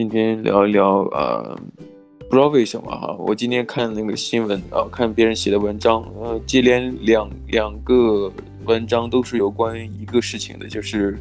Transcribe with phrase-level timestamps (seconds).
[0.00, 1.54] 今天聊一聊，呃，
[2.20, 8.32] 不知道为什么哈，我今天看那个新闻啊，看别人写的文章，呃，接连两两个
[8.64, 11.18] 文章都是有关于一个事情的，就是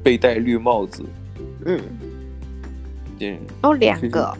[0.00, 1.04] 被戴绿帽子。
[1.66, 1.80] 嗯，
[3.18, 4.32] 对，哦，两个，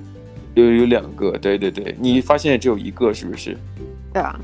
[0.55, 3.59] 有有两个，对对对，你发现只有一个是不是？
[4.13, 4.41] 对啊。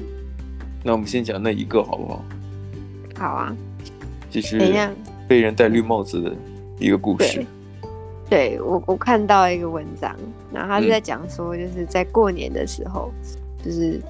[0.83, 2.25] 那我们先讲那一个好不好？
[3.15, 3.57] 好啊。
[4.29, 4.59] 就是
[5.29, 6.35] 被人戴绿帽子的
[6.81, 7.47] 一个故事。
[8.29, 10.13] 对，我我看到一个文章，
[10.53, 14.03] 然后他是在讲说，就是在过年的时候，嗯、就是，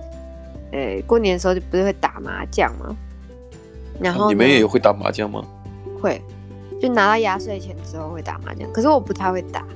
[0.72, 2.96] 呃，过年的时候就不是会打麻将吗？
[4.00, 5.44] 然后、啊、你们也会打麻将吗？
[6.00, 6.18] 会，
[6.80, 9.66] 就拿到压岁钱之后会打麻将，可是我不太会打。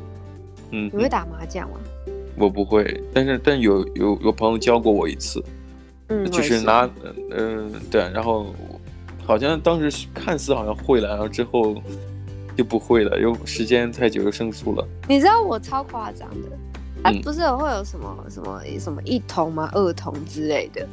[0.71, 1.77] 嗯，你会打麻将吗？
[2.37, 5.45] 我不会，但是但有有有朋友教过我一次，
[6.09, 6.88] 嗯，就是拿，
[7.30, 8.47] 嗯、呃，对，然后
[9.27, 11.77] 好像当时看似好像会了，然后之后。
[12.61, 14.87] 就不会了，又时间太久又生疏了。
[15.09, 16.51] 你知道我超夸张的，
[17.02, 19.71] 啊，不是会有什么什么什么一筒吗？
[19.73, 20.87] 二筒之类的，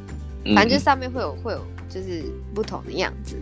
[0.54, 3.36] 反正就上面会有会有就是不同的样子。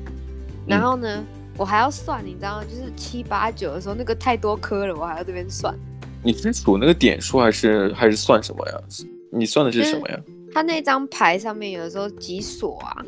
[0.67, 1.25] 然后呢，
[1.57, 2.65] 我还要算，你知道吗？
[2.65, 5.73] 就是七八九的时候，那个太多颗了，我还要这边算。
[6.25, 8.75] 你是数那个点数还是还是算什么呀？
[9.31, 10.21] 你算的是什么呀？
[10.53, 13.07] 他那张牌上面有的时候几锁啊，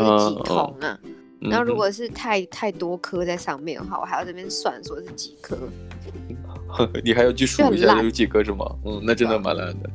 [0.00, 0.98] 有几筒啊。
[1.40, 5.56] 然后如果是太太多颗在上面的话，我还要这边算说是几颗。
[7.02, 8.66] 你还要去数一下有几颗是吗？
[8.84, 9.90] 嗯，那真的蛮难的。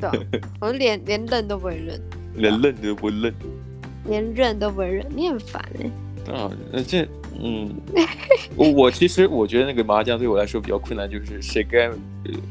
[0.00, 0.12] 对、啊，
[0.60, 2.00] 我连连认都不会认，
[2.36, 3.34] 连认都不认，
[4.04, 5.90] 连认都不会认，你很烦哎、
[6.26, 6.32] 欸。
[6.32, 7.06] 啊，那这
[7.42, 7.74] 嗯，
[8.56, 11.90] 我我其实我觉得那个麻将对我来说比较困难，就是谁该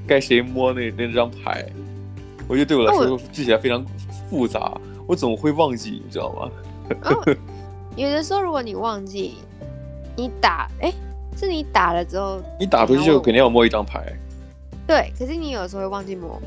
[0.06, 1.66] 该谁摸那那张牌，
[2.48, 3.84] 我觉得对我来说记起来非常
[4.30, 6.52] 复杂，我，我总会忘记，你知道吗？
[7.04, 7.36] 哦
[7.96, 9.36] 有的时候，如果你忘记
[10.18, 10.96] 你打，哎、欸，
[11.38, 14.04] 是你打了之后，你打出去就肯定要摸一张牌。
[14.86, 16.42] 对，可是你有时候会忘记摸。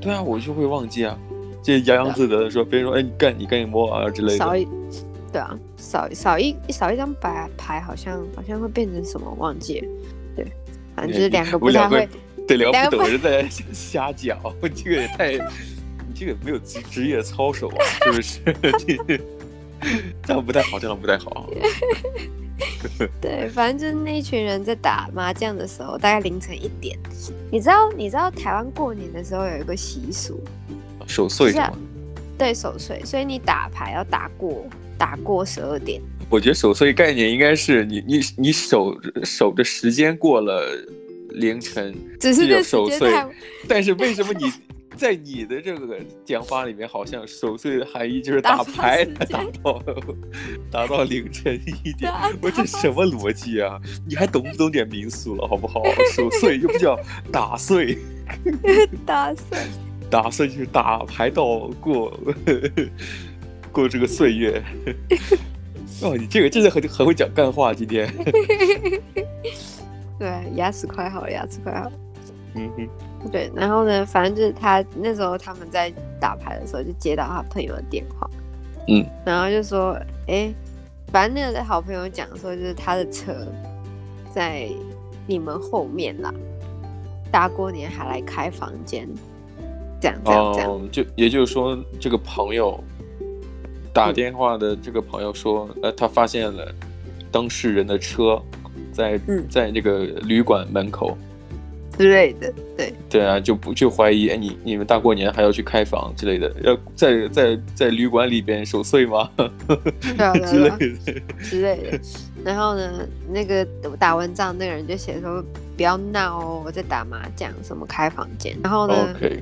[0.00, 1.18] 对啊，我就会忘记啊，
[1.62, 4.38] 就洋洋自得的说，别人说，哎、欸，你干，你赶紧摸啊之类的。
[4.38, 4.66] 少一，
[5.32, 9.88] 对啊，少少一少一张牌牌，好像好像会变成什么忘记了。
[10.36, 10.46] 对，
[10.94, 12.08] 反正就是两个不太会，
[12.46, 14.38] 对，两个不懂人在瞎讲，
[14.74, 18.40] 这个也太，你这个没有职职业操守啊，是不是？
[20.24, 21.48] 这样不太好，这样不太好。
[23.20, 26.96] 对，反正就是那一群人在打麻将的时候，大概凌晨一点。
[27.50, 30.40] 你知道，你知道台湾过年的时候有一个习俗，
[31.06, 31.72] 守岁是吗？
[32.38, 34.64] 对，守岁，所以你打牌要打过
[34.96, 36.00] 打过十二点。
[36.30, 38.94] 我觉得守岁概念应该是你你你守
[39.24, 40.64] 守着时间过了
[41.30, 43.12] 凌晨，只是这守岁，
[43.68, 44.52] 但是为什么你？
[44.96, 49.82] 在你的这个讲法里面，好像守岁的含义就是打牌打到
[50.70, 53.80] 打到凌晨一点，我这什么逻辑啊？
[54.06, 55.82] 你还懂不懂点民俗了，好不好？
[56.14, 56.98] 守岁又不叫
[57.32, 57.98] 打岁，
[59.06, 59.58] 打岁，
[60.10, 62.12] 打岁就是打牌到过
[63.72, 64.62] 过这个岁月。
[66.02, 68.12] 哦，你这个真的很很会讲干话，今天。
[70.18, 71.90] 对，牙齿快好，牙齿快好。
[72.54, 72.88] 嗯哼。
[73.30, 78.28] 对，然后呢，反正就是他那时候他们在打牌的时候，就接到他朋友的电话，
[78.88, 79.96] 嗯，然后就说，
[80.26, 80.52] 哎，
[81.12, 83.46] 反正那个好朋友讲说，就是他的车
[84.34, 84.68] 在
[85.26, 86.34] 你们后面啦，
[87.30, 89.08] 大过年还来开房间，
[90.00, 92.82] 这样这样这样，哦、就也就是说，这个朋友
[93.92, 96.74] 打电话的这个朋友说，嗯、呃，他发现了
[97.30, 98.42] 当事人的车
[98.92, 101.16] 在、嗯、在那个旅馆门口。
[101.98, 109.30] 之类的，对对啊，就不就怀疑哎，你你们大过年还要去开房之类的，要在在在旅馆里边守岁吗？
[109.36, 112.00] 对啊， 之类的之类的。
[112.42, 113.64] 然后呢，那个
[113.98, 115.44] 打完仗那个人就写说
[115.76, 118.56] 不要闹哦，我在打麻将，什么开房间。
[118.62, 119.40] 然后呢，Okay.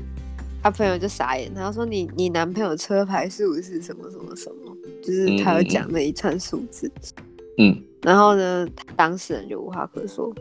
[0.62, 6.90] 他朋友就傻眼，他说你你男朋友车牌数是什么什么什么，就是他有讲那一串数字。
[7.58, 7.80] 嗯。
[8.02, 10.34] 然后呢，当事人就无话可说。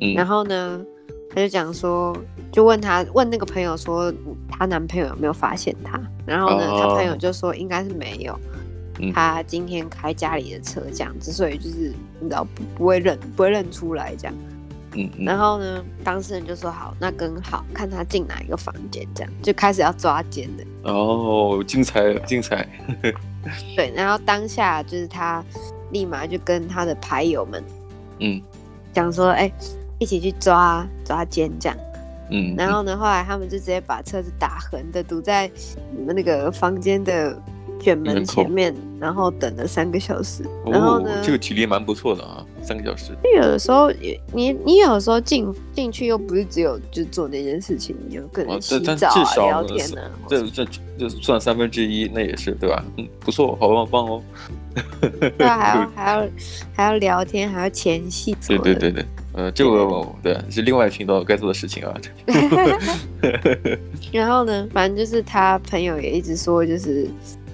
[0.00, 0.14] 嗯。
[0.14, 0.84] 然后呢？
[1.34, 2.16] 他就讲说，
[2.52, 4.12] 就问他问那个朋友说，
[4.50, 5.98] 她男朋友有没有发现她？
[6.26, 6.96] 然后呢，他、oh.
[6.96, 8.38] 朋友就说应该是没有。
[9.14, 14.34] 他今天开家里的车这样子，所以就是你知道不不会认不会认出来这样。
[14.94, 20.64] 嗯，然后呢，当事人就说好，那更好，看他进哪一个房间，这样就开始要抓奸的。
[20.82, 22.68] 哦，oh, 精彩精彩。
[23.74, 25.42] 对，然后当下就是他
[25.90, 27.64] 立马就跟他的牌友们，
[28.20, 28.40] 嗯，
[28.92, 29.54] 讲说，哎、欸。
[30.02, 31.78] 一起去抓抓奸这样，
[32.30, 35.48] 嗯，然后呢，后来他们就直接把车子打横的堵在
[35.96, 37.40] 你们那个房间的
[37.78, 40.44] 卷门前面，然后等了三个小时。
[40.66, 43.12] 然后呢，哦、这个体力蛮不错的啊，三个小时。
[43.36, 43.92] 有的时候，
[44.32, 50.10] 你你有的时候进进去又不是只有就做那件事情，你有可能洗澡、啊、至少聊天呢、啊。
[50.28, 50.64] 这这
[50.98, 52.84] 就算三分之一，那也是对吧？
[52.96, 54.22] 嗯，不错，好棒棒哦。
[55.38, 56.28] 对啊，还要 还要
[56.72, 58.34] 还要聊天，还要前戏。
[58.46, 59.04] 对对对对。
[59.34, 61.94] 呃，这个对，对是另外频道该做的事情啊。
[64.12, 67.08] 然后呢，反正就是他朋友也一直说，就是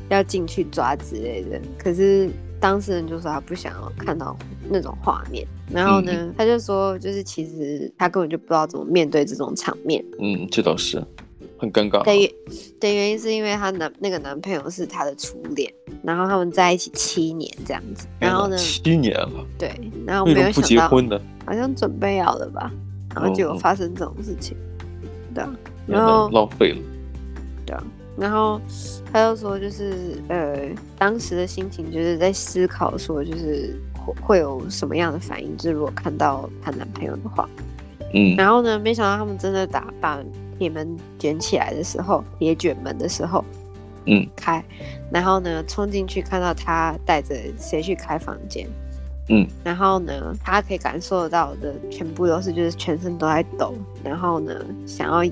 [0.08, 1.60] 要进去抓之类的。
[1.78, 2.28] 可是
[2.60, 4.36] 当事人就说他不想要看到
[4.69, 5.46] 那种画面。
[5.70, 10.04] 然后呢，嗯、他就说，就是其实他根本就不知道怎么面对这种场面。
[10.19, 11.02] 嗯，这倒是。
[11.60, 12.04] 很尴尬。
[12.04, 12.34] 的
[12.78, 15.69] 的原因是因为她男那个男朋友是她的初恋，
[16.04, 18.06] 然后他们在一起七年这样子。
[18.20, 18.56] 然后呢？
[18.56, 19.44] 七年了。
[19.58, 19.72] 对，
[20.06, 22.70] 然后没有想到不结婚的，好像准备要了吧，
[23.14, 24.56] 然后就有发生这种事情。
[24.56, 25.50] 哦、对啊，
[25.86, 26.78] 然后浪费了。
[27.64, 27.82] 对啊，
[28.18, 28.60] 然后
[29.12, 30.68] 他又说，就是呃，
[30.98, 37.48] 当时的心情就是在思考，说就是会会有什么样的反应，就是如果看到她男朋友的话。
[38.12, 38.36] 嗯。
[38.36, 40.22] 然后呢，没想到他们真的打把。
[40.58, 43.44] 铁门卷起来的时候，铁卷门的时候，
[44.06, 44.60] 嗯，开，
[45.08, 48.66] 然后呢，冲进去看到他带着谁去开房间，
[49.28, 54.54] 嗯，然后呢，他可以感受到的全部都是就是全身都在抖，然后呢，
[54.86, 55.30] 想要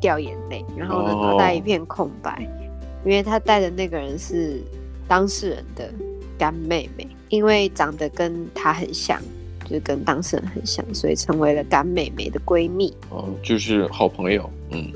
[0.00, 4.62] 掉眼泪，然后呢，脑袋一片空白，哦，因为他带的那个人是
[5.08, 5.90] 当事人的
[6.38, 9.20] 干妹妹，因为长得跟他很像。
[9.66, 12.94] 就是跟当事人很像，所以成为了干妹妹的闺蜜。
[13.08, 14.92] 哦，就是好朋友，嗯，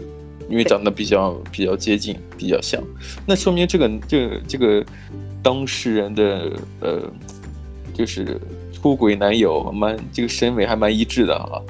[0.46, 2.78] 因为长得比较比较接近，比较像，
[3.26, 4.84] 那说明这个这个这个
[5.42, 7.10] 当事人的呃，
[7.98, 8.40] 就是
[8.72, 11.60] 出轨男友蛮这个审美还蛮一致的啊。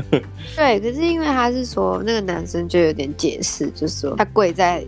[0.56, 4.82] 对，可是因为他是说那个男生就有点解释，就是说他跪在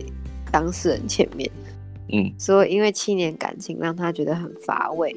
[0.51, 1.47] 当事人前面，
[2.11, 5.15] 嗯，说因为七年感情让他觉得很乏味。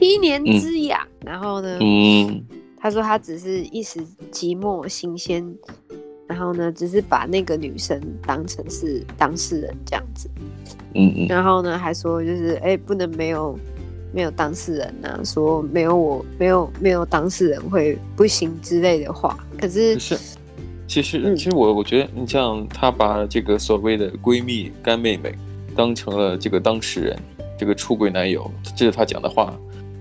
[0.00, 2.44] 七年之痒，嗯，然后呢，嗯，
[2.76, 4.00] 他说他只是一时
[4.32, 5.46] 寂寞新鲜，
[6.26, 10.28] 然后呢，只是把那个女生当成是当事人这样子，
[10.94, 13.58] 嗯嗯，然后呢，还说就是哎，不能没有
[14.12, 20.18] 没有当事人呐，啊，说没有我没有没有当事人会不行之类的话，可是，可是
[20.86, 25.34] 其实，嗯，其实我我觉得，你像她把这个所谓的闺蜜干妹妹
[25.76, 27.18] 当成了这个当事人，
[27.58, 29.54] 这个出轨男友，这是她讲的话。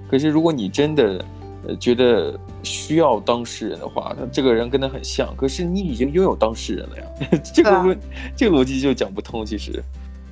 [0.10, 1.25] 可是，如果你真的，
[1.68, 5.36] 呃，觉得需要当事人的话，那这个人跟他很像。
[5.36, 7.03] 可是你已经拥有当事人了呀，
[7.53, 8.00] 这个问，
[8.33, 9.45] 这个逻辑就讲不通。
[9.45, 9.83] 其实，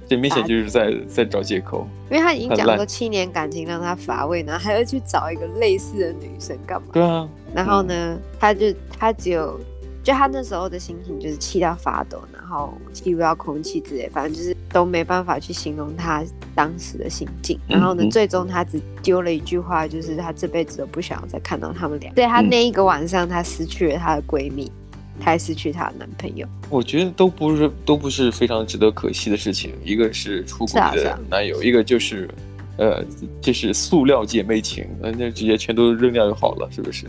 [0.08, 1.88] 这明显就是在在找借口。
[2.10, 6.88] 因为他已经讲说七年感情让他乏味，然后还要去找一个类似的女生干嘛？
[6.94, 7.28] 对啊。
[7.54, 9.60] 然后呢，嗯、他就他只有。
[10.04, 16.24] 就他那时候的心情就是气到发抖，然后吸不到空气之类，反正就是都没办法去形容他
[16.54, 17.60] 当时的心境。
[17.68, 22.14] 然后呢，嗯嗯、最终他只丢了一句话，就是他这辈子都不想要再看到他们俩。
[22.14, 24.72] 对他那一个晚上，他失去了他的闺蜜，
[25.20, 26.48] 他还失去她的男朋友。
[26.70, 29.74] 我觉得都不是都不是非常值得可惜的事情。
[29.84, 32.30] 一个是出轨的男友，一个就是，
[32.78, 33.04] 呃，
[33.42, 37.06] 就是塑料姐妹情，那那直接全都扔掉就好了，是不是？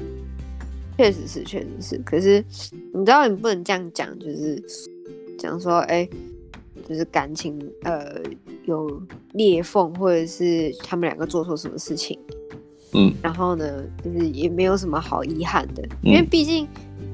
[0.99, 1.99] 确实是，确实是。
[2.05, 2.43] 可是
[2.93, 4.63] 你知道，你不能这样讲，就是
[5.39, 6.11] 讲说，哎、欸，
[6.89, 8.19] 就是感情呃
[8.65, 9.03] 有
[9.33, 12.19] 裂缝，或者是他们两个做错什么事情，
[12.95, 16.67] 嗯，然后呢，就是也没有什么好遗憾的，因为毕竟，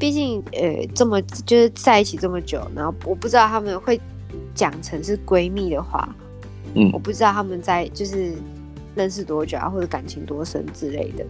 [0.03, 4.01] 毕竟呃这么就是在一起这么久，然后我不知道他们会
[4.53, 6.13] 讲成是闺蜜的话，
[6.75, 8.33] 嗯，我不知道他们在就是
[8.97, 11.25] 认识多久啊，或者感情多深之类的。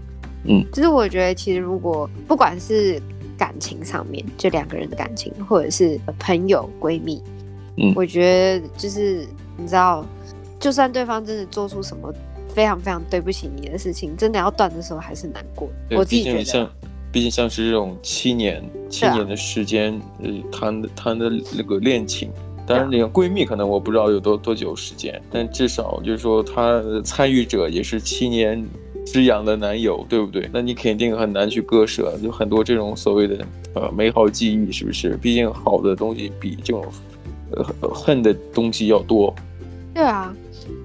[0.45, 2.99] 嗯，就是我觉得，其实如果不管是
[3.37, 7.23] 感情上面，就两个人的感情，或者是朋友、闺蜜，
[7.77, 9.27] 嗯，我觉得就是
[9.59, 10.03] 你知道，
[10.59, 12.11] 就算对方真的做出什么
[12.55, 15.69] 非常非常对不起你的事情，真的要断的时候，还是难过。
[15.91, 16.71] 我自己觉得，像，
[17.13, 22.31] 毕竟像是这种七年、七年的时间，呃，谈的谈的那个恋情，
[22.67, 28.65] 当然那个闺蜜可能我不知道有多多久时间，但至少就是说，她的参与者也是七年。
[29.05, 30.49] 之痒的男友，对不对？
[30.53, 35.17] 那你肯定很难去割舍，就很多这种所谓的呃美好记忆，是不是？
[35.17, 36.85] 毕竟好的东西比这种
[37.51, 39.35] 呃恨的东西要多。
[39.93, 40.33] 对啊，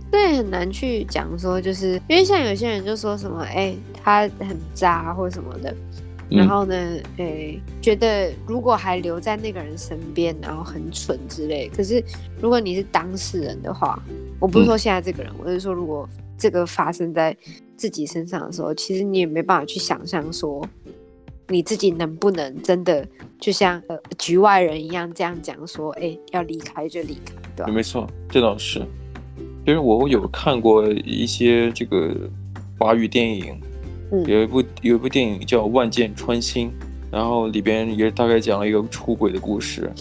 [0.10, 5.72] 对，很难去讲说，就是因为像有些人就说什么，哎，他很渣或什么的，
[6.30, 6.76] 然后呢，
[7.18, 11.70] 哎，觉得如果还留在那个人身边，然后很蠢之类。
[11.70, 12.04] 可是
[12.42, 14.02] 如果你是当事人的话，
[14.40, 16.08] 我不是说现在这个人，我是说如果
[16.38, 17.36] 这个发生在。
[17.78, 20.68] 自己身上的时候，其实你也没办法去想象说，
[21.48, 23.08] 你自己能不能真的
[23.40, 27.72] 就像呃局外人一样这样讲说，哎、欸，要离开就离开，对吧？
[27.72, 28.80] 没错，这倒是。
[29.64, 32.16] 其实我有看过一些这个
[32.80, 33.62] 华语电影，
[34.12, 36.70] 嗯，有一部有一部电影叫《万箭穿心》，
[37.12, 39.92] 然后里边也大概讲了一个出轨的故事。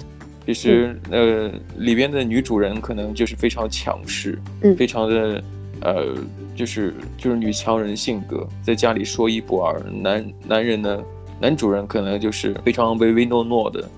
[0.46, 5.42] 其实，呃，里边的女主人可能就是非常强势，嗯，非常的，
[5.80, 6.14] 呃，
[6.54, 9.82] 就是就是女强人性格，在家里说一不二。
[9.90, 11.02] 男男人呢，
[11.40, 13.90] 男主人可能就是非常唯唯诺诺的，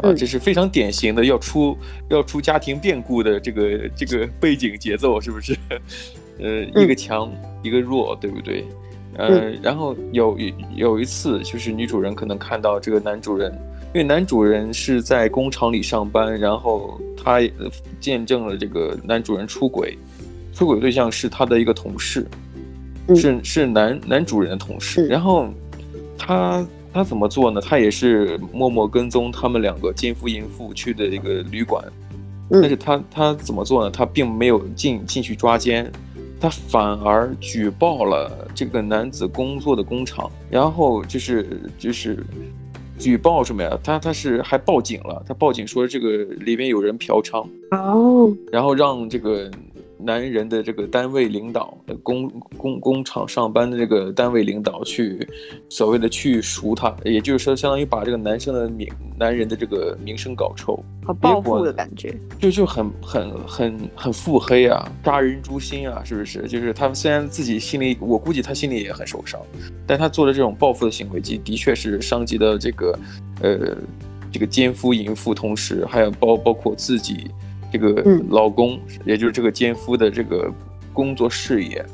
[0.00, 1.76] 啊，这是非常典型的要出
[2.10, 5.56] 要出家庭变故的这个这个背景节奏，是不是？
[6.38, 7.28] 呃，一个强
[7.64, 8.64] 一个弱，对不对？
[9.14, 10.38] 呃，然后有
[10.74, 13.52] 有一次，就是女主人可能看到这个男主人。
[13.94, 17.40] 因为男主人是在工厂里上班，然后他
[17.98, 19.96] 见证了这个男主人出轨，
[20.52, 22.26] 出轨对象是他的一个同事，
[23.16, 25.06] 是是男男主人的同事。
[25.06, 25.48] 然后
[26.18, 27.62] 他他怎么做呢？
[27.62, 31.82] 他也是默默跟踪他们两个奸夫淫妇去的一个旅馆，
[32.50, 33.90] 但是他他怎么做呢？
[33.90, 35.90] 他并没有进进去抓奸，
[36.40, 42.24] 他反而举报了这个男子工作的工厂，然后就是就是。
[42.98, 43.78] 举报什么呀？
[43.80, 49.48] 他他是还报警了，他报警说这个里面有人嫖娼哦，然后让这个。
[49.98, 55.26] 男人的这个单位领导，工工工厂上班的这个单位领导去，
[55.68, 58.88] 所谓的去赎他，也就是说，相当于把这个男生的名，
[59.18, 66.46] 男人的这个名声搞臭，好报复的感觉，就就很很很很腹黑啊，杀人诛心啊，是不是？
[66.46, 69.40] 就是他虽然自己心里，我估计他心里也很受伤，
[69.86, 72.98] 但他做的这种报复的行为，的的确是伤及到这个，
[73.42, 73.76] 呃，
[74.30, 77.30] 这个奸夫淫妇，同时还有包包括自己。
[77.70, 80.50] 这个老公，嗯、也就是这个奸夫的这个
[80.92, 81.84] 工作事业，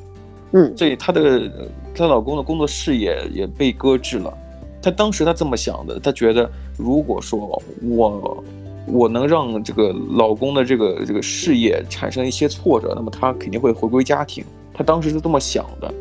[0.52, 4.32] 嗯，所以她的她老公的工作事业也被搁置了。
[4.80, 8.44] 她当时她这么想的，她觉得如果说我
[8.86, 14.44] 我能让这个老公的这个这个事业产生一些挫折，那么她肯定会回归家庭。
[14.72, 15.94] 她当时是这么想的。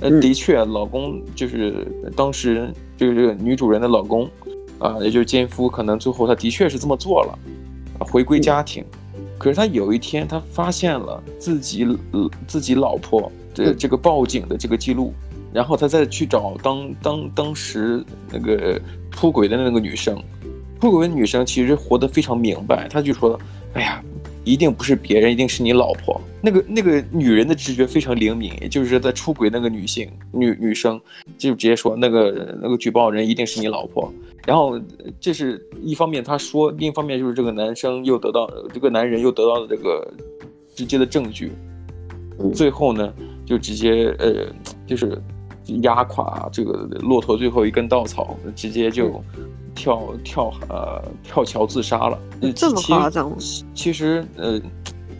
[0.00, 1.86] 呃，的确，老公就是
[2.16, 4.26] 当时就是这个女主人的老公
[4.78, 7.38] 啊，也就是奸夫，可能最后他的确是这么做了，
[7.98, 8.82] 回归家庭。
[8.82, 8.99] 嗯
[9.40, 15.14] 可是他有一天，他发现了自己呃自己老婆的这个报警的这个记录，
[15.50, 18.78] 然后他再去找当当当时那个
[19.10, 20.22] 出轨的那个女生，
[20.78, 23.40] 出轨的女生其实活得非常明白，他就说
[23.72, 24.04] ：“哎呀。”
[24.50, 26.20] 一定不是别人，一定是你老婆。
[26.42, 31.00] 那个那个女人的直觉非常灵敏，也就是在出轨那个女性女女生，
[31.38, 34.12] 就直接说那个那个举报人一定是你老婆。
[34.44, 34.80] 然后
[35.20, 40.12] 这是一方面，他说；另一方面就是这个男生又得到这个男人又得到了这个
[40.74, 41.52] 直接的证据。
[42.52, 43.12] 最后呢，
[43.46, 44.46] 就直接呃，
[44.86, 45.16] 就是
[45.82, 49.22] 压垮这个骆驼最后一根稻草，直接就。
[49.74, 52.18] 跳跳呃跳桥自杀了，
[52.54, 53.32] 这么夸张？
[53.74, 54.60] 其实呃，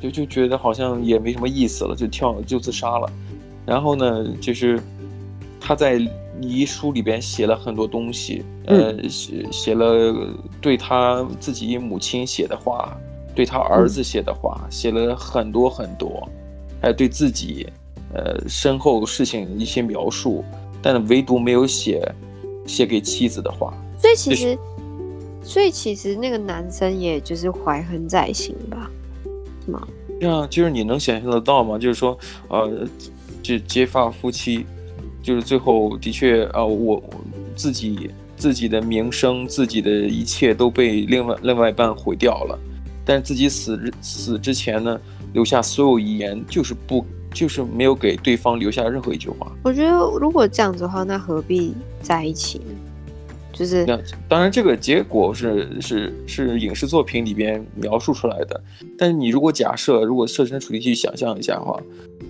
[0.00, 3.11] 就就觉得好像也没什么意思了，就跳就自杀了。
[3.64, 4.80] 然后呢，就是
[5.61, 6.00] 他在
[6.40, 10.14] 遗书里边写了很多东西，呃，写写了
[10.61, 12.97] 对他自己母亲写的话，
[13.35, 16.28] 对他儿子写的话，写了很多很多，
[16.80, 17.66] 还有对自己
[18.14, 20.45] 呃身后事情一些描述，
[20.83, 22.02] 但唯独没有写
[22.66, 23.73] 写给妻子的话。
[24.00, 24.59] 所以其实，
[25.42, 28.90] 所以其实那个男生也就是怀恨在心吧，
[29.64, 29.87] 是吗？
[30.19, 31.78] 对啊，就是你能想象得到吗？
[31.78, 32.87] 就是说，呃，
[33.42, 34.64] 就结发夫妻，
[35.23, 37.02] 就是最后的确啊、呃，我
[37.54, 42.59] 自己自己的名声，自己的一切都被另外另外一半毁掉了，
[43.04, 44.99] 但是自己死死之前呢，
[45.35, 47.04] 留下所有遗言，就是不
[47.35, 49.52] 就是没有给对方留下任何一句话。
[49.62, 52.64] 我觉得如果这样子的话，那何必在一起呢？
[53.61, 53.85] 就是，
[54.26, 58.59] 当然，这个结果是是是影视作品里边描述出来的。
[58.97, 61.79] 但是你如果假设，如果设身处地去想象一下的话，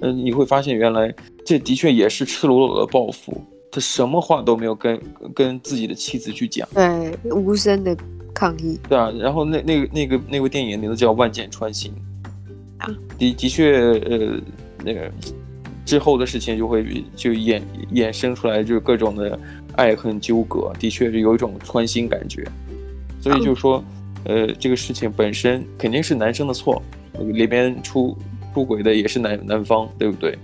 [0.00, 3.40] 嗯，你会发现原来这的确也是赤裸裸的报复。
[3.70, 5.00] 他什么话都没有跟
[5.32, 7.96] 跟自己的妻子去讲，对，无声的
[8.34, 8.76] 抗议。
[8.88, 11.92] 对啊，然后那那个那个那部电影名字叫《万箭穿心》
[12.84, 14.40] 啊，的的确，呃，
[14.84, 15.08] 那个
[15.86, 19.38] 之后的事情就会就衍衍生出来，就是各种的。
[19.80, 22.46] 爱恨纠葛的确是有一种穿心感觉，
[23.18, 23.82] 所以就是说，
[24.24, 26.82] 呃，这个事情本身肯定是男生的错，
[27.32, 28.14] 里边出
[28.52, 30.38] 出轨的也是男男方，对不对？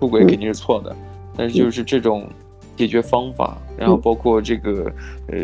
[0.00, 0.96] 出轨肯定是错的，
[1.36, 2.28] 但是就是这种
[2.76, 4.92] 解决方法，然后包括这个，
[5.28, 5.38] 呃，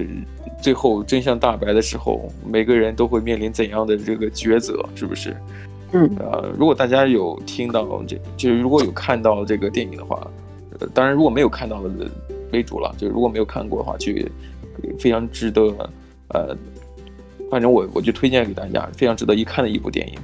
[0.60, 5.36] 最后真相大白的时候，每个人都会面临怎样的这个抉择，是不是？
[5.92, 10.28] 嗯，呃，如果大家有听到这，就是如果有看到这个电影的话，
[10.80, 12.10] 呃，当然如果没有看到的。
[12.52, 14.12] 为主了，就是如果没有看过的话，就
[14.98, 15.62] 非常值得，
[16.28, 16.56] 呃，
[17.50, 20.18] 反正我我就推荐给大家，非常值得一看的一部电影，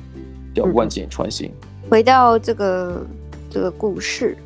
[0.55, 1.51] 叫《万箭穿心》。
[1.91, 3.07] 回到这个
[3.51, 4.37] 这个故事，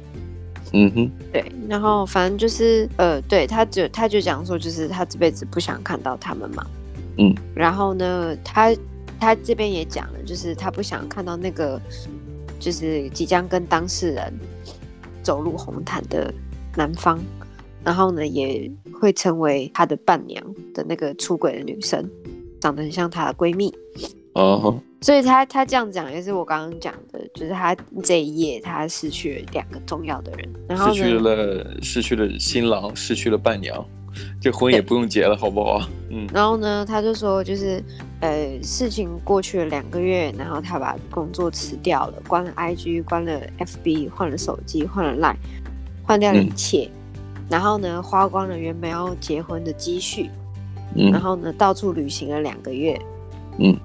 [0.72, 6.66] 嗯哼，对，然后反正就是呃，对，他就他就讲说，就是他这辈子不想看到他们嘛，
[7.18, 8.74] 嗯，然后呢，他
[9.20, 11.80] 他这边也讲了，就是他不想看到那个
[12.58, 14.32] 就是即将跟当事人
[15.22, 16.32] 走入红毯的
[16.74, 17.18] 男方，
[17.86, 22.04] 然后呢，也会成为他的伴娘的那个出轨的女生，
[22.60, 23.72] 长得很像她的闺蜜。
[24.32, 24.80] 哦、uh，huh.
[25.00, 33.86] 所以他他这样讲也是我刚刚讲的，就是他这一夜他失去了两个重要的人，然后失去了失去了新郎，失去了伴娘，
[34.40, 35.88] 这婚也不用结了，好不好？
[36.10, 36.26] 嗯。
[36.34, 37.80] 然后呢，他就说就是
[38.20, 45.36] 呃，事情过去了两个月，然后他把工作辞掉了，关了 IG，关了 FB，换了手机，换了 Line，
[46.02, 47.05] 换掉了一切，嗯、
[47.48, 50.30] 然后呢，花光了原本要结婚的积蓄，
[50.94, 53.00] 嗯，然后呢，到处旅行了两个月，
[53.58, 53.76] 嗯。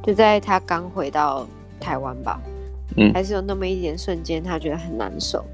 [0.00, 1.46] 就在他刚回到
[1.78, 2.40] 台湾吧，
[2.96, 5.44] 嗯，还是有那么一点瞬间，他觉得很难受。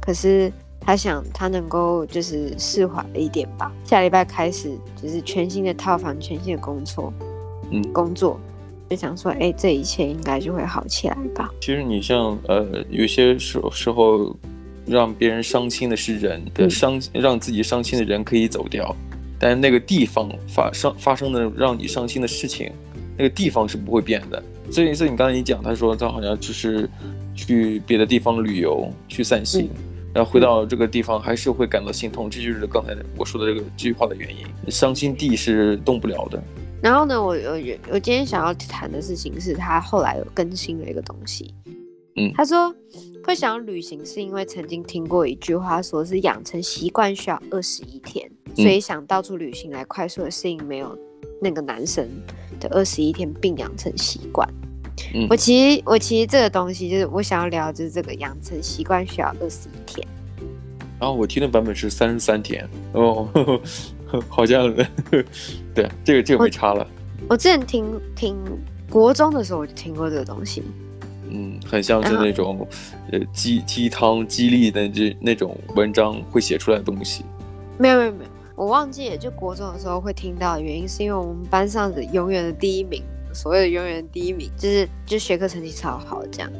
[0.00, 3.72] 可是他想，他能够就是释怀了一点吧。
[3.84, 7.12] 下礼拜开始就是全新的套房，全新的工作，
[7.72, 8.38] 嗯，工作
[8.88, 11.50] 就想说，哎、欸，这一切应该就会好起来吧。
[11.60, 14.36] 其实你像呃，有些时时候
[14.88, 18.94] 让别人伤心的是人的伤，嗯、让自己伤心的人可以走掉，
[19.38, 22.72] 但是那个地方发生发生的让你伤心的事情。
[23.20, 24.40] 那个地方是不会变的，
[24.70, 26.88] 所以，所以你刚才你讲，他说他好像就是
[27.34, 34.46] 去别的地方旅游去散心，嗯、然后回到这个地方还是会感到心痛，这就是刚才我说的这个这句话的原因。
[34.70, 36.40] 伤心地是动不了的。
[36.80, 41.52] 然后呢，我我我今天想要谈的事情是他后来有更新了一个东西，
[42.18, 42.74] 嗯，他说
[43.24, 50.98] 会想要旅行是因为曾经听过一句话，说是养成习惯需要二十一天，所以想到处旅行来快速的适应没有
[51.40, 52.08] 那个男生
[52.58, 54.48] 的二十一天并养成习惯，
[55.14, 60.06] 嗯，我其实我其实这个东西就是我想要聊，就是这个养成习惯需要二十一天。
[61.00, 63.60] 然后我听的版本是三十三天哦呵
[64.08, 64.74] 呵， 好像
[65.72, 66.84] 对，这个这个没差了。
[67.20, 67.84] 我，我之前听
[68.16, 68.36] 听
[68.90, 70.64] 国中的时候我就听过这个东西，
[71.30, 72.66] 嗯，很像是那种
[73.12, 77.24] 呃鸡鸡汤激励的这那种文章会写出来的东西。
[77.78, 78.30] 没有没有没有。
[78.56, 86.50] 我忘记也，就国中的时候会听到的原因，是因为我们班上的永远的第一名，所谓的永远的第一名，就是就学科成绩超好这样。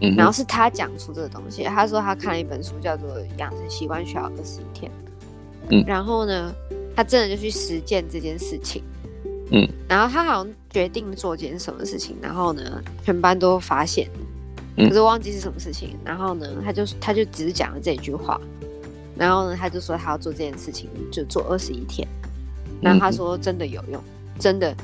[0.00, 0.14] 嗯。
[0.14, 4.90] 然后是他讲出这个东西，他说他看了一本书，叫做《养成习惯需要二十一天》。
[5.70, 5.84] 嗯。
[5.86, 6.54] 然后呢，
[6.94, 8.82] 他真的就去实践这件事情。
[9.50, 9.68] 嗯。
[9.88, 14.08] 然后他好像决定做件什么事情，然后呢，全班都发现，
[14.76, 15.96] 可是忘记是什么事情。
[16.04, 18.40] 然后呢，他就他就只是讲了这句话。
[19.16, 22.06] 然后呢，他就说他要做这件事情，就做二十一天。
[22.80, 24.02] 然后他说真的有用，
[24.38, 24.74] 真的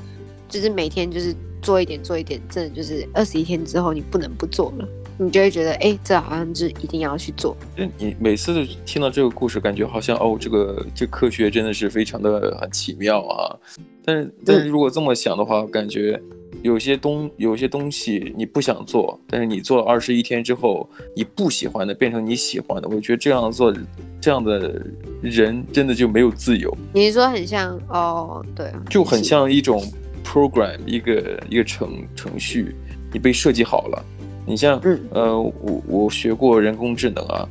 [0.48, 7.56] 就是每天就是做一点做一点，真的就是二十一天之后你不能不做了，你就会觉得哎，这好像是一定要去做。
[7.98, 13.56] 你每次听到这个故事，感觉好像哦，这个这科学真的是非常的很奇妙啊。
[14.04, 16.20] 但是但是如果这么想的话，嗯、感觉。
[16.62, 23.72] 有些东有些东西你不想做，但是你做了二十一天之后，你不喜欢的变成你喜欢的，我觉得这样做
[24.20, 24.82] 这样的
[25.20, 26.74] 人真的就没有自由。
[26.94, 29.84] 你说很像哦，对，就很像一种
[30.24, 32.74] program，一个一个程程序，
[33.12, 34.04] 你被设计好了。
[34.46, 37.46] 你像，嗯、呃，我我学过人工智能啊，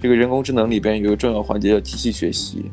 [0.00, 2.70] 这个人工智能里边有一个重要环节叫机器学习。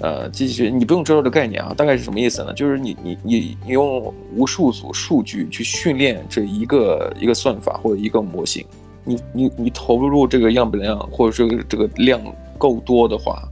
[0.00, 2.52] 呃，机器学你不用知道这概念啊，大概是什么意思呢？
[2.52, 8.66] 就是你你你你用无数组数据去训练这一个一个算法或者一个模型，
[9.04, 12.20] 你你你投入这个样本量或者说这个量
[12.58, 13.48] 够多的话，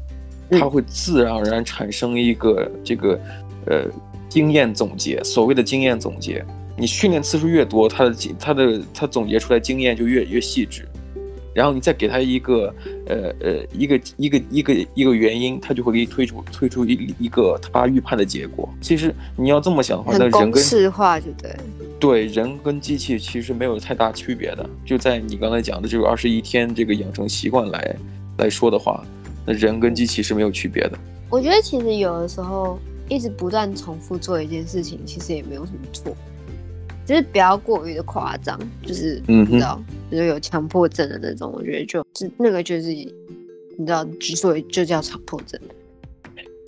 [0.50, 3.20] 它会自然而然产生一个这个
[3.66, 3.84] 呃
[4.28, 5.22] 经验总结。
[5.22, 6.44] 所谓的经验总结，
[6.76, 10.86] 你训练次数越多，他的他的他总结出来经验就越越细致。
[11.54, 12.74] 然后你再给他一个，
[13.06, 18.66] 呃呃，一个一个一个一个原因，他就会给你推出推出一一个他预判的结果。
[18.80, 21.54] 其实你要这么想的话，那人跟公式化就对。
[22.00, 24.66] 对，人跟机器其实没有太大区别的。
[24.82, 27.96] 就在你刚才讲的这个二十一天这个养成习惯来
[28.38, 29.04] 来说的话，
[29.44, 30.98] 那人跟机器是没有区别的。
[31.28, 32.78] 我觉得其实有的时候
[33.10, 36.16] 一直不断重复做一件事情，其实也没有什么错。
[37.04, 43.06] 就是不要过于的夸张，就是你知道，就是有强迫症的那种，我觉得就就那个就是你
[43.78, 45.60] 知道，之所以就叫强迫症。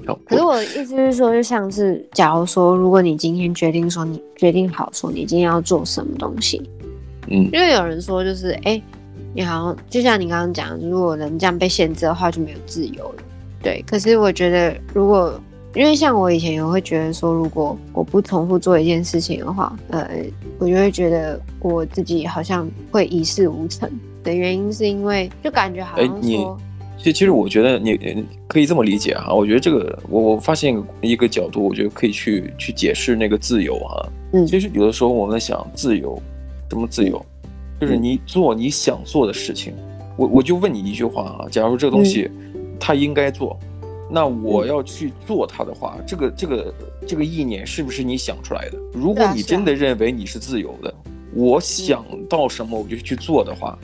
[0.05, 6.63] 迫可是我的意思是说，就像是假如说，如果你今天决定说你决定好说你今天要做什么东西，
[7.29, 8.83] 嗯，因为有人说就是哎、欸，
[9.35, 13.23] 你好像就像你刚刚讲，如果人这样被限制的话，就没有自由了。
[13.63, 15.41] 对，可是我觉得如果
[15.75, 20.09] 因为像我以前也会觉得说，如果我不重复做一件事情的话，呃，
[20.59, 23.91] 我就会觉得我自己好像会一事无成
[24.23, 26.59] 的原因，是因为就感觉好像说，
[26.97, 34.09] 其实其实我觉得你可以这么理解哈，我觉得这个我我发现一个角度，我觉得可以去去解释那个自由哈。
[34.33, 36.17] 嗯，其实有的时候我们想自由，
[36.71, 37.21] 什么自由？
[37.81, 39.75] 就是你做你想做的事情。
[40.17, 42.31] 我我就问你一句话啊，假如这个东西，
[42.79, 43.59] 他应该做。
[44.11, 46.75] 那我要去做它的话，这个这个
[47.07, 48.79] 这个意念是不是你想出来的？
[48.93, 50.95] 如果你真的认为你是自由的，
[51.35, 53.79] 我想到什么我就去做的话，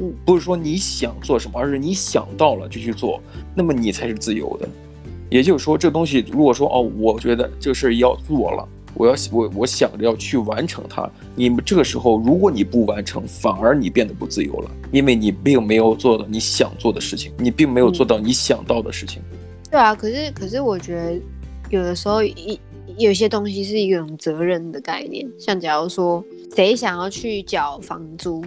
[0.00, 3.20] 嗯，不是说你想做什么，而是你想到了就去做，
[3.54, 4.68] 那么你才是自由的。
[5.30, 19.22] 也就是说，这东西如果说哦，我觉得这个事儿要做了，我要我我想着要去完成它，你们这个时候如果你不完成，反而你变得不自由了，因为你并没有做到你想做的事情，你并没有做到你想到的事情。
[19.72, 21.18] 对啊，可是可是我觉得
[21.70, 22.60] 有的时候一
[22.98, 26.22] 有些东西是一种责任的概念，像假如说
[26.54, 28.44] 谁想要去缴房租，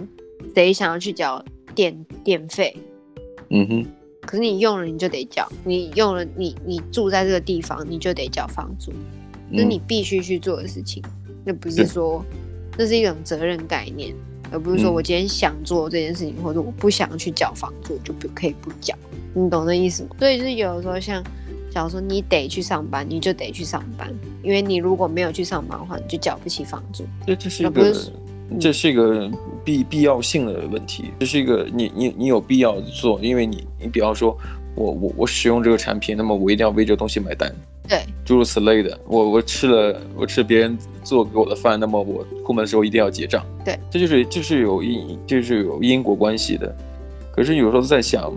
[0.54, 2.76] 谁想要去缴电电费，
[3.50, 3.86] 嗯哼，
[4.20, 8.92] 可是你用了你就得缴，你用了你你住在这个地方你就得缴房租，
[9.50, 11.02] 这是你必须去做的事情，
[11.44, 12.24] 那、嗯、不是说
[12.78, 14.14] 那是一种责任概念，
[14.52, 18.96] 而不是说我今天想做这件事情，嗯、或者我不想去缴房租就不可以不缴。
[19.38, 20.08] 你懂那意思吗？
[20.18, 21.22] 所以就是有的时候，像
[21.70, 24.10] 假如说你得去上班，你就得去上班，
[24.42, 27.04] 因为你如果没有去上班的话，你就缴不起房租。
[27.26, 27.94] 这这是一个，
[28.58, 29.30] 这是一个
[29.62, 31.10] 必必要性的问题。
[31.20, 34.34] 这是一个你你你有必要做，因为你你比方说
[34.74, 37.54] 我我我使用这个产品，那么我一定要为这个东西买单。
[37.86, 38.98] 对，诸如此类的。
[39.06, 43.44] 我我吃了我吃别人做给我的饭，那么我出门的时候一定要结账。
[43.62, 46.74] 对，这就是这是有因这是有因果关系的。
[47.30, 48.32] 可是有时候在想。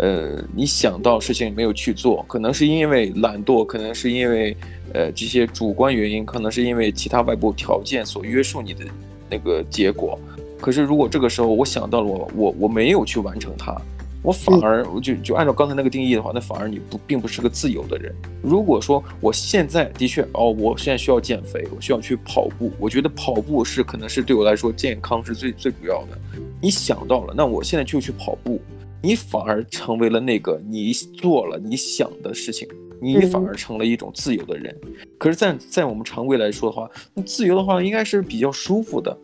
[0.00, 4.56] 呃，你想到事情没有去做，可能是因为懒惰，可能是因为
[4.94, 8.82] 呃这些主观原因，可能是因为其他外部条件所约束你的
[9.28, 10.18] 那个结果。
[10.58, 13.76] 可是如果这个时候我想到了我我我没有去完成它，
[14.22, 18.14] 我反而我就就按照刚才那个定义的话，那反而你不并不是个自由的人。
[18.40, 26.18] 如果说我现在的确哦，我现在需要减肥，我需要去跑步，我觉得跑步是可能是对我来说健康是最最主要的。
[26.58, 28.58] 你想到了，那我现在就去跑步。
[29.02, 32.68] 你反而成为了那个你做了你想的事情，
[33.00, 34.76] 你反而成了一种自由的人。
[35.18, 39.16] 可是在，在在我们常规来说的话，那自由的话应该是比较舒服的，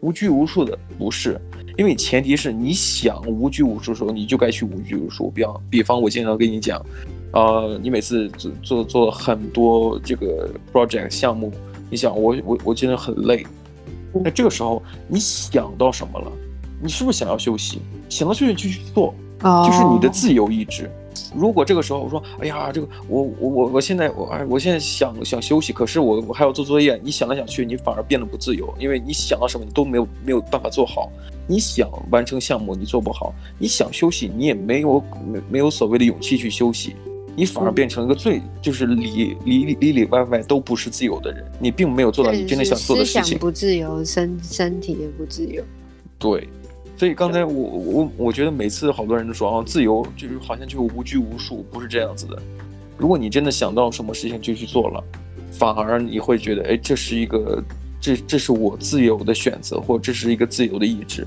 [0.00, 1.40] 无拘无束的，不是？
[1.78, 5.30] 因为前提是你想无拘无束的时候，你就该去无拘无束。
[5.30, 6.84] 比方，比方我经常跟你讲，
[7.32, 11.50] 呃，你每次做做做很多这个 project 项目，
[11.90, 13.46] 你想我我我真的很累，
[14.22, 16.30] 那这个时候你想到什么了？
[16.82, 17.80] 你是不是想要休息？
[18.08, 19.14] 想要休息就去做。
[19.66, 20.88] 就是你的自由意志。
[21.34, 27.00] 如果这个时候我说，哎呀，这个我我我我现在我哎，我现在想想休息，可是我我还要做作业。
[27.02, 31.10] 你想来想去，你反而变得不自由，因为你想到什么你都没有没有办法做好。
[31.48, 36.94] 你想完成项目，你做不好；你想休息，你也没有没没有所谓的勇气去休息，
[37.34, 41.44] 你反而变成一个最就是里里里里外外都不是自由的人。
[41.58, 43.24] 你并没有做到你真的想做的事情。
[43.24, 45.64] 思想不自由，身身体也不自由。
[46.16, 46.48] 对。
[47.02, 52.40] 所以刚才我我我觉得每次好多人都说啊，自由就是好像就无拘无束，不是这样子的。
[52.96, 55.02] 如果你真的想到什么事情就去做了，
[55.50, 57.60] 反而你会觉得，哎，这是一个
[58.00, 61.26] 这这是我自由的选择，或这是一个自由的意志，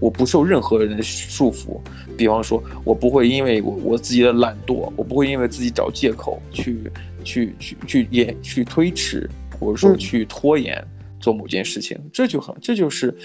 [0.00, 1.78] 我不受任何人的束缚。
[2.16, 6.90] 比方说，我不会因为我我自己的懒惰，我不会因为自己找借口去
[7.22, 9.30] 去去去延去推迟，
[9.60, 10.84] 或者说去拖延
[11.20, 13.16] 做某件事情，这就很这就是，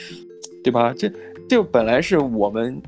[0.64, 0.94] 对吧？
[0.96, 1.12] 这。
[1.48, 2.82] 就本来是我们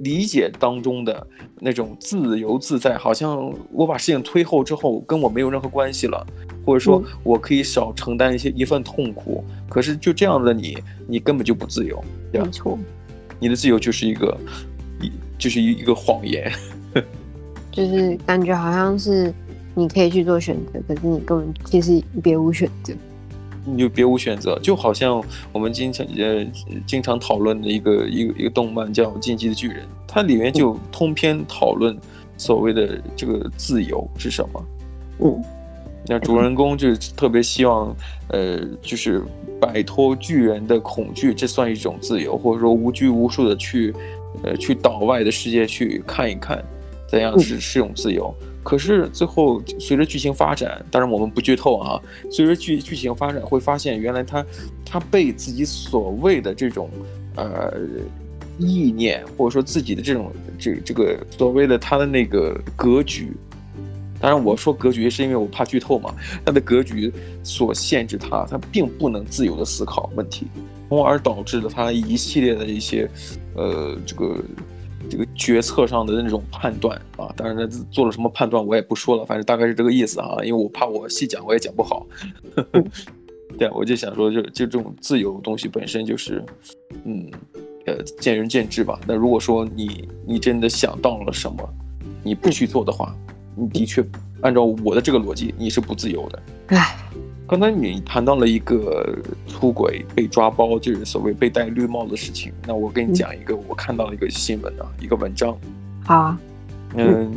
[0.00, 1.26] 理解当中的
[1.60, 6.26] 那种自由自在，好像我把事情推后之后，跟我没有任何关系了，
[6.64, 9.44] 或者说我可以少承担一些一份痛苦。
[9.68, 12.46] 可是就这样的你，你根本就不自由，对吧？
[12.46, 12.78] 没错，
[13.38, 14.36] 你的自由就是一个
[15.00, 16.50] 一就是一一个谎言，
[17.70, 19.32] 就是感觉好像是
[19.74, 22.92] 你可以去做选择，可是你根本其实别无选择。
[23.64, 26.44] 你就别无选择，就好像我们经常呃
[26.86, 31.96] 经常讨论的一个一个一个动漫叫《进击的巨人》，它里面就通篇讨论
[32.36, 34.64] 所谓的这个自由是什么。
[35.20, 35.44] 嗯，
[36.06, 37.94] 那主人公就特别希望，
[38.28, 39.22] 呃，就是
[39.60, 43.94] 摆脱巨人的恐惧，这算一种自由，或者说无拘无束的去，
[44.42, 46.64] 呃，去岛外的世界去看一看，
[47.06, 48.34] 怎样是是种自由。
[48.62, 52.00] 可是最后随着剧情发展，当然我们不剧透啊。
[52.30, 54.44] 随着剧剧情发展，会发现原来他
[54.84, 56.90] 他被自己所谓的这种
[57.36, 57.72] 呃
[58.58, 63.32] 意念，或者说自己的这种这这个所谓的他的那个格局，
[64.20, 67.10] 当然我说格局是因为我怕剧透嘛，他的格局
[67.42, 70.46] 所限制他，他并不能自由的思考问题，
[70.90, 73.08] 从而导致了他一系列的一些，
[73.56, 74.36] 呃，这个
[75.10, 77.30] 这个决策上的那种判断啊。
[77.36, 82.06] 当然他做了什么判断我也不说了，反正大概是这个意思啊，因为我怕我细讲我也讲不好。
[83.58, 86.42] 对啊，我就想说就，就就这种自由东西本身就是，
[87.04, 87.30] 嗯。
[87.86, 89.00] 呃，见仁见智吧。
[89.06, 91.66] 那如果说你你真的想到了什么，
[92.22, 93.16] 你不去做的话，
[93.56, 94.04] 你的确
[94.42, 96.42] 按照我的这个逻辑，你是不自由的。
[96.76, 96.98] 唉，
[97.50, 102.52] 刚才你谈到了一个出轨被抓包，就是所谓被戴绿帽的事情。
[102.64, 105.58] 那我跟你讲一个我看到的一个新闻啊，一个文章。
[106.04, 106.40] 好啊。
[106.94, 107.34] 嗯，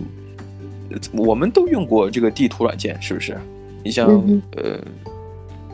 [1.14, 3.36] 我们都用过这个地图软件，是不是？
[3.84, 4.08] 你像
[4.56, 4.80] 呃，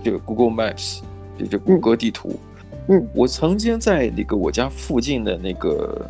[0.01, 1.01] 这个 Google Maps，
[1.37, 2.39] 就这谷歌地图。
[2.87, 6.09] 嗯，我曾经在那个我家附近的那个，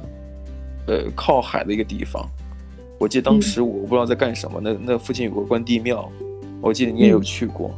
[0.86, 2.24] 呃，靠海的一个地方，
[3.00, 6.08] 我记得当时我不知道在干什么，那那附近有个关帝庙，
[6.62, 7.74] 我记得你也有去过，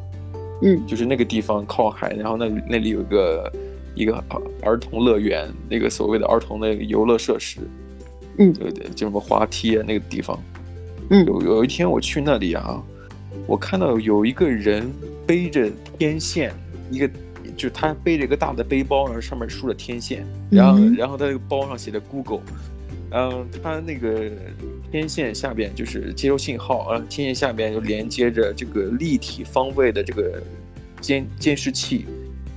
[0.61, 3.53] 嗯，就是那个地方靠海，然后那那里有一个
[3.95, 4.23] 一个
[4.61, 7.59] 儿童乐园，那个所谓的儿童的游乐设施，
[8.37, 10.39] 嗯，对对，就什么滑梯啊那个地方，
[11.09, 12.81] 嗯，有有一天我去那里啊，
[13.47, 14.89] 我看到有一个人
[15.25, 16.53] 背着天线，
[16.89, 17.09] 一个。
[17.57, 22.39] 就是他背着一个大的背包，然后上面竖着天线，然后然后他那个包上写着 Google，
[23.11, 24.31] 嗯，他那个
[24.91, 30.43] 天线下边就是接收信号，然后天线下边就连接着这个立体方位的这个
[30.99, 32.05] 监监视器、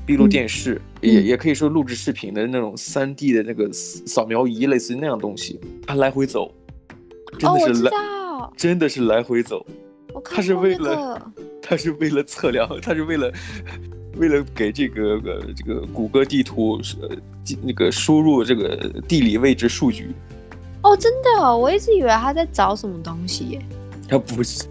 [0.05, 6.53] 闭路电视，嗯、也也可以说录制视频的那种三 D 的那个扫描仪，类似于那样东西，它来回走，
[7.38, 9.64] 真的是来，哦、真的是来回走，
[10.25, 13.33] 它是为了，那个、他是为了测量，它是为了。
[14.16, 17.09] 为了给这个呃这个谷歌地图呃
[17.61, 18.77] 那个输入这个
[19.09, 20.12] 地理位置数据，
[20.85, 23.62] 哦，真的哦，我一直以为他在找什么东西耶。
[24.07, 24.64] 他不是，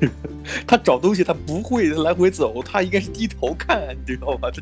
[0.67, 4.52] 他找东西他不会来回走，他应该是低头看，你知道吧？
[4.52, 4.62] 他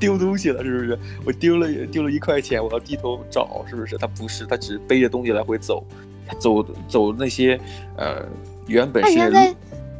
[0.00, 0.98] 丢东西了是不是？
[1.24, 3.96] 我丢了丢了一块钱，我要低头找，是不是？
[3.96, 5.84] 他不是，他只是背着东西来回走，
[6.40, 7.58] 走走那些
[7.96, 8.26] 呃
[8.66, 9.54] 原本是。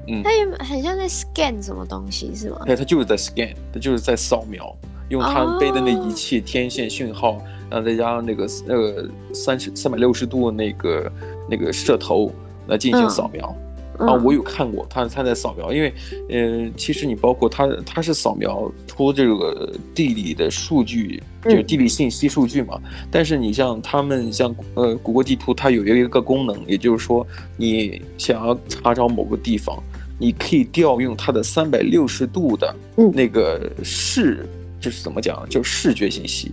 [0.09, 2.62] 嗯，他也很像在 scan 什么东西，是吗？
[2.66, 4.74] 对，他就是在 scan，他就是在扫描，
[5.11, 11.12] 用他背的那仪器天线讯号，哦、然后再加上那个那个三十三百六十度那个
[11.48, 12.33] 那个摄头
[12.66, 13.56] 来进行扫描。
[13.98, 15.92] 嗯、啊，我有看过，它它在扫描，因为
[16.30, 22.80] 嗯、呃，其实你包括它，它是扫描出这个地理的数据，就是地理信息数据嘛。
[22.83, 29.83] 嗯、但是你像他们像呃谷歌地图，它有一个功能，也就是说你想要查找某个地方。
[30.22, 32.76] 你可以调用它的三百六十度的
[33.14, 34.46] 那个视，
[34.78, 35.48] 这、嗯、是怎么讲？
[35.48, 36.52] 就是视觉信息，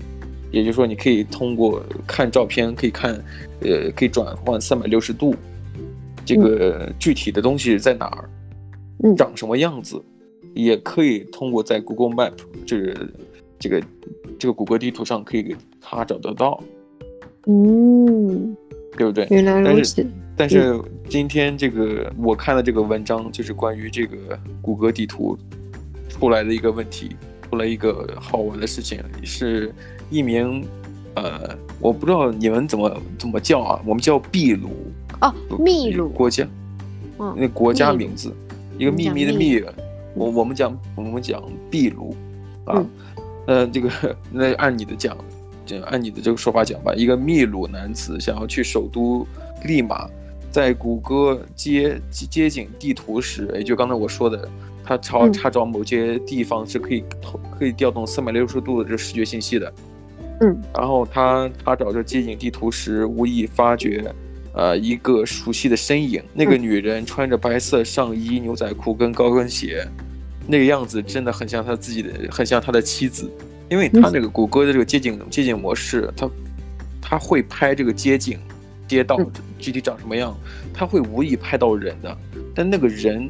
[0.51, 3.13] 也就是说，你可以通过看照片，可以看，
[3.61, 5.35] 呃，可以转换三百六十度，
[6.25, 8.29] 这个具体的东西在哪儿，
[9.03, 10.01] 嗯、长什么样子，
[10.53, 12.33] 也可以通过在 Google Map，
[12.65, 12.95] 就是
[13.59, 13.83] 这个
[14.39, 16.63] 这个谷歌地图上可以给他找得到。
[17.45, 18.55] 嗯，
[18.97, 19.27] 对不对？
[19.29, 20.05] 原来如此。
[20.35, 20.79] 但是
[21.09, 25.35] 今天这个我看的这个文章，就是关于这个谷歌地图
[26.09, 27.15] 出来的一个问题，
[27.49, 29.73] 出来一个好玩的事情，是
[30.09, 30.65] 一名
[31.15, 34.69] 呃，我不知道你们怎么怎么叫啊，我们叫秘鲁
[35.21, 36.09] 哦，秘鲁。
[36.09, 36.47] 国家，
[37.19, 38.33] 嗯，那国家名字，
[38.77, 39.63] 一个秘密的秘，
[40.15, 41.41] 我我们讲我们讲
[41.71, 42.15] 秘鲁
[42.65, 42.85] 啊，
[43.47, 43.89] 呃，这个
[44.31, 45.17] 那按你的讲，
[45.65, 49.25] 就按你的这个说法讲吧，一个秘鲁男子想要去首都
[49.63, 50.09] 利马。
[50.49, 54.49] 在谷歌街街景地图时，也就刚才我说的，
[54.83, 57.03] 他查查找某些地方是可以
[57.59, 59.71] 可以调动三百六十度的这视觉信息的，
[60.41, 64.13] 嗯，然后他他找这街景地图时，无意发觉，
[64.53, 69.87] 呃，一个熟悉的身影，那个女人穿着白色上衣、牛仔裤跟高跟鞋，
[70.47, 73.29] 那个样子真的很像他自己的，很像他的妻子，
[73.69, 76.29] 因为他那个谷歌的这个街景街景模式，他
[77.01, 78.39] 他会拍这个街景。
[78.87, 79.19] 街道
[79.59, 80.33] 具体长什么样，
[80.73, 82.17] 他会无意拍到人的，
[82.55, 83.29] 但那个人，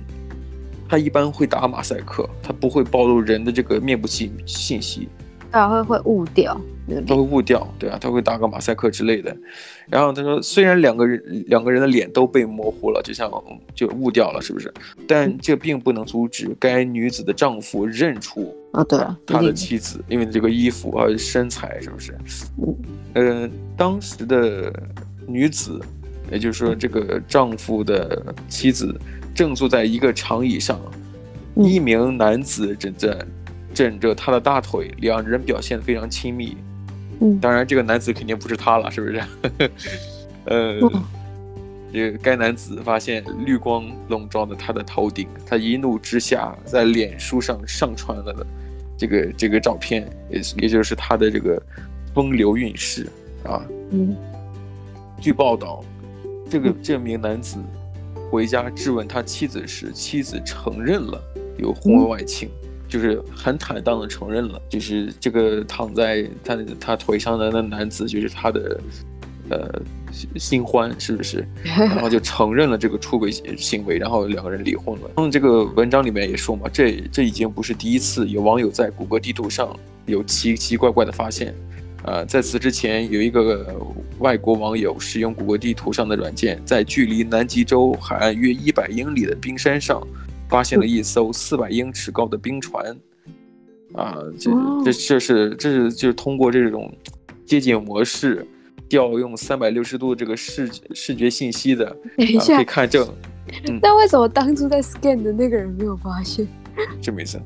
[0.87, 5.09] 他一般会打马赛克，他不会暴露人的这个面部信信息，
[5.57, 6.59] 他会会雾掉，
[7.07, 9.35] 他会误掉，对啊，他会打个马赛克之类的。
[9.89, 13.31] 然后他说，虽然两个人两个人的脸都被模糊了，就像
[13.73, 14.73] 就误掉了，是不是？
[15.07, 22.17] 但这并不能阻止该女子的丈夫认出啊，对啊，他的妻子，因为这个衣服啊身材是不是？
[23.15, 24.71] 嗯、呃，当时的。
[25.29, 25.77] 女子，
[26.31, 28.97] 也就是说，这个丈夫的妻子
[29.35, 30.79] 正坐在一个长椅上，
[31.55, 33.13] 嗯、一名男子正在
[33.77, 36.57] 枕着他的大腿，两人表现得非常亲密。
[37.19, 39.21] 嗯，当然，这个男子肯定不是他了，是不是？
[40.45, 40.79] 呃，
[41.93, 48.47] 这个该男子发现绿光笼罩了他的头顶，他一怒之下在脸书上上传了
[48.97, 51.61] 这个这个照片，也也就是他的这个
[52.15, 53.07] 风流韵事
[53.43, 53.63] 啊。
[53.91, 54.15] 嗯。
[55.21, 55.85] 据报道，
[56.49, 57.59] 这个这名男子
[58.31, 61.21] 回家质问他妻子时，妻子承认了
[61.59, 68.79] 有婚外情，嗯、就是很坦荡的承认了，就是这个躺在他他腿上的那男子就是他的。
[69.49, 69.81] 呃，
[70.35, 71.47] 新欢是不是？
[71.63, 75.09] 然后就承认了这个出轨行为，然后两个人离婚了。
[75.15, 79.73] 嗯，这个文章里面也说嘛，这这已经不是第一次有网友在谷歌地图上
[80.05, 81.55] 有奇奇怪怪的发现。
[82.03, 83.73] 呃，在此之前，有一个
[84.19, 90.05] 外国网友使用谷歌地图上的软件，在距离南极洲海岸约一百英里的冰山上，
[90.49, 92.95] 发现了一艘四百英尺高的冰船。
[93.93, 94.51] 啊，这
[94.83, 96.93] 这这是这是就是通过这种
[97.45, 98.47] 街景模式。
[98.89, 103.05] 调用三百六十度这个视视觉信息的，等一下、啊、可以看证。
[103.83, 106.47] 那、嗯、为什么当初在 scan 的那个人没有发现？
[107.01, 107.37] 这没事。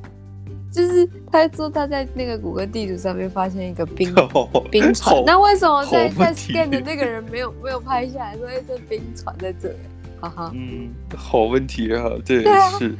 [0.71, 4.13] 就是他说他在那个谷歌地图上面发现一个冰
[4.69, 9.75] 冰船，那为什么在在 scan 的那个人没有没有拍下来说哎这冰船在这里？
[10.21, 10.51] 哈哈。
[10.53, 12.95] 嗯，好问题啊，对，对啊、是。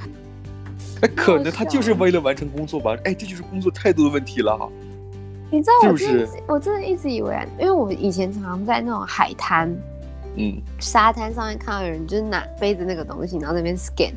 [1.02, 2.96] 哎，可能他就是为了完成工作吧？
[3.06, 4.70] 哎，这就是工作态度的问题了哈。
[5.50, 9.70] 你知道我真的，我真的一直以为，因为我以前常常在那种海滩，
[10.36, 14.12] 嗯，沙滩上面看到有人就是拿背着那个东西，然后在那边 scan。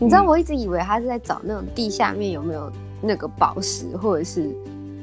[0.00, 2.70] 你知道我一直以为他是在找那种地下面有没有
[3.02, 4.54] 那个宝石或者是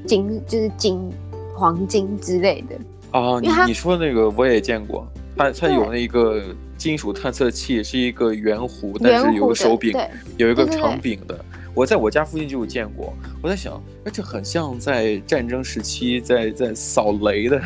[0.07, 1.11] 金，就是金
[1.53, 3.19] 黄金之类的。
[3.19, 5.05] 啊，你你说那个我也见过，
[5.35, 6.41] 他他有那个
[6.77, 9.97] 金属探测器，是一个圆弧，但是有个手柄，
[10.37, 11.43] 有一个长柄的。
[11.73, 13.73] 我在我家附近就有见过，我在想，
[14.05, 17.61] 哎，这很像在战争时期在在扫雷的，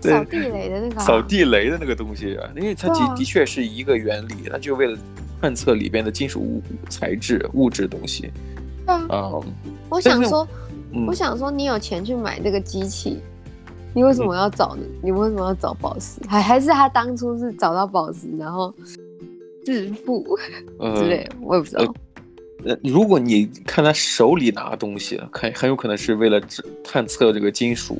[0.00, 4.98] 对啊， 扫地雷的那个，扫地雷的那个东西啊，因为它的的确是一个原理，它就为了
[5.40, 8.32] 探测里边的金属物材质物质东西。
[8.84, 9.42] 啊，嗯，
[9.88, 10.48] 我想说，
[11.06, 13.20] 我想说，你有钱去买这个机器，
[13.96, 14.82] 你为什么要找呢？
[15.02, 16.20] 你为什么要找宝石？
[16.28, 18.70] 还还是他当初是找到宝石，然后
[19.64, 20.22] 致富
[20.94, 21.94] 之类的，我也不知道。
[22.66, 26.38] 呃，如果你看他手里拿东西，看很有可能是为了
[26.84, 27.98] 探测这个金属，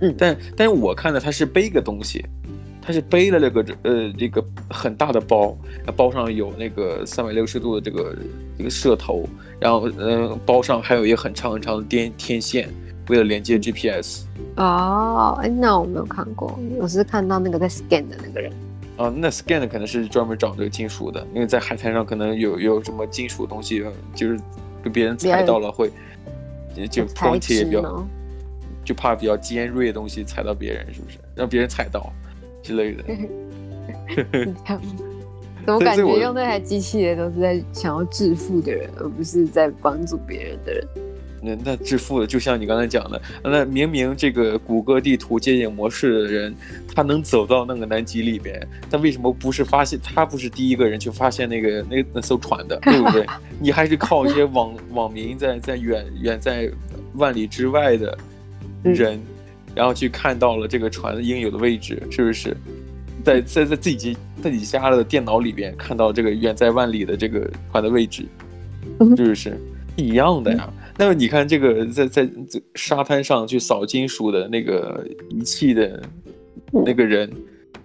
[0.00, 2.24] 嗯，但但是我看的他是背个东西，
[2.82, 5.56] 他是背了那个呃这个很大的包，
[5.94, 8.16] 包上有那个三百六十度的这个
[8.58, 9.28] 这个射头，
[9.60, 12.68] 然后呃包上还有一个很长很长的电天线，
[13.10, 14.24] 为了连接 GPS。
[14.56, 18.52] 哦，哎，那我没有看过，我是看到那个在 scan 的那个人。
[18.96, 24.38] 啊，那 scan 的可能是专门找这个金属的，因为在海滩上可能有有什么金属东西，就是
[24.82, 25.90] 被别人踩到了会，
[26.88, 28.06] 就碰铁也比较，
[28.84, 31.18] 就怕比较尖锐的东西踩到别人，是不是？
[31.34, 32.12] 让别人踩到
[32.62, 33.04] 之类的。
[35.66, 40.86] 怎么感觉用那台机器人都是在想要致富的人，而不是在帮助别人的人？
[41.42, 46.54] 那那致富的，就像你刚才讲的，那明明这个谷歌地图街景模式的人，
[46.94, 49.98] 他能走到那个南极里边，他为什么不是发现？
[50.02, 53.26] 他不是第一个人去发现那个那那艘船的，对不对？
[53.60, 56.70] 你还是靠一些网网民在在远远在
[57.14, 58.16] 万里之外的
[58.82, 59.22] 人，嗯、
[59.74, 62.56] 然后去看到了这个船应有的位置，是不是？
[63.22, 68.24] 在在在自己自己家的电脑里边看到这个远在万里的这个船的位置，
[69.14, 69.60] 是不是
[69.96, 70.72] 一样的呀？
[71.00, 76.02] 嗯那么你看，这个在在这沙滩上去扫金属的那个仪器的
[76.70, 77.32] 那个人，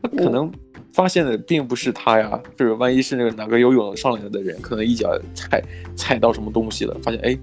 [0.01, 0.51] 他可能
[0.91, 5.63] 发现的并不是他呀，就是万一是那个哪个游泳上来的人，可能一脚踩
[5.95, 7.37] 踩到什么东西了，发现哎，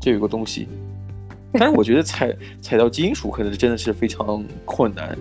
[0.00, 0.66] 这有个东西。
[1.52, 5.14] 但是我觉得踩踩到金属可能真的是非常困难，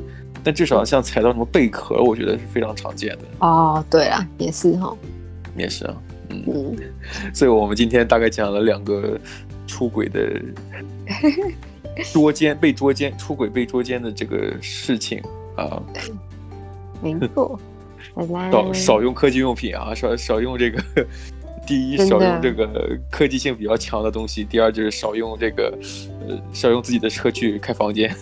[0.46, 3.26] 但至少像踩到什么贝壳，我觉得是非常常见的。
[3.40, 4.96] 哦，对啊，也是哈，
[5.58, 6.78] 也是啊，嗯，嗯，
[7.34, 9.20] 所以我们今天大概讲了两个。
[9.70, 10.42] 出轨的
[12.12, 15.22] 捉奸被捉奸出轨被捉奸的这个事情
[15.56, 15.82] 啊，
[17.04, 17.60] 没错，
[18.52, 20.82] 少少用科技用品啊，少少用这个，
[21.68, 25.78] 第一少用这个科技性比较强的东西，第二就是少用这个
[26.28, 28.14] 呃少用自己的车去开房间，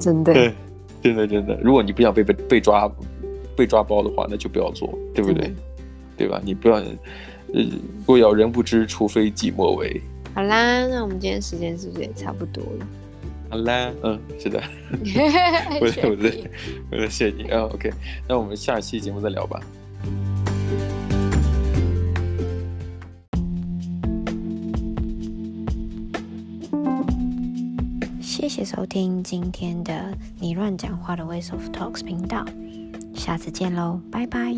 [0.00, 0.52] 真的，
[1.02, 2.90] 真的真的，如果你不想被被被抓
[3.56, 5.54] 被抓包的话，那就不要做，对不对？
[6.16, 6.40] 对吧？
[6.42, 6.82] 你不要。
[7.54, 7.70] 嗯，
[8.06, 10.00] 若要人不知，除非己莫为。
[10.34, 12.86] 好啦，那我们今天时间是不是也差不多了？
[13.48, 14.60] 好啦，嗯，是的。
[15.78, 16.50] 不对不对，
[16.90, 17.60] 我谢谢你啊。
[17.72, 17.90] OK，
[18.28, 19.60] 那我们下期节目再聊吧。
[28.20, 32.44] 谢谢谢收听今天的你乱讲话的 Ways of Talks 频道，
[33.12, 34.54] 下次见喽，拜拜。